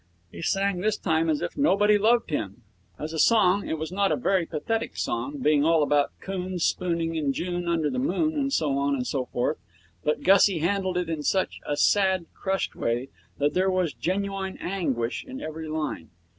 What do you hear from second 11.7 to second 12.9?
sad, crushed